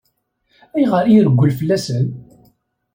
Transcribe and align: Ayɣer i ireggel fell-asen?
Ayɣer 0.75 1.05
i 1.07 1.11
ireggel 1.17 1.51
fell-asen? 1.59 2.05